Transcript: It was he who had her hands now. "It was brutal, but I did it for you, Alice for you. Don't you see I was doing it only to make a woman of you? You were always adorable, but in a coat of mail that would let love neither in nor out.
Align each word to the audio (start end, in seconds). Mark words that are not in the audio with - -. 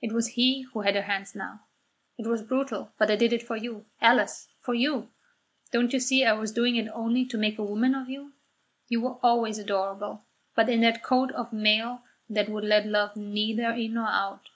It 0.00 0.12
was 0.12 0.28
he 0.28 0.60
who 0.72 0.82
had 0.82 0.94
her 0.94 1.02
hands 1.02 1.34
now. 1.34 1.62
"It 2.16 2.28
was 2.28 2.44
brutal, 2.44 2.92
but 2.96 3.10
I 3.10 3.16
did 3.16 3.32
it 3.32 3.42
for 3.42 3.56
you, 3.56 3.86
Alice 4.00 4.46
for 4.60 4.72
you. 4.72 5.10
Don't 5.72 5.92
you 5.92 5.98
see 5.98 6.24
I 6.24 6.34
was 6.34 6.52
doing 6.52 6.76
it 6.76 6.86
only 6.90 7.24
to 7.24 7.36
make 7.36 7.58
a 7.58 7.64
woman 7.64 7.96
of 7.96 8.08
you? 8.08 8.34
You 8.88 9.00
were 9.00 9.18
always 9.20 9.58
adorable, 9.58 10.22
but 10.54 10.68
in 10.68 10.84
a 10.84 10.96
coat 10.96 11.32
of 11.32 11.52
mail 11.52 12.02
that 12.30 12.48
would 12.48 12.62
let 12.62 12.86
love 12.86 13.16
neither 13.16 13.72
in 13.72 13.94
nor 13.94 14.06
out. 14.06 14.48